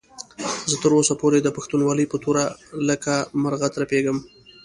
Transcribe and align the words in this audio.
زه 0.69 0.75
تر 0.83 0.91
اوسه 0.97 1.13
پورې 1.21 1.37
د 1.41 1.47
پښتونولۍ 1.57 2.05
په 2.09 2.17
تور 2.23 2.35
لکه 2.89 3.13
مرغه 3.43 3.67
ترپېږم. 3.75 4.17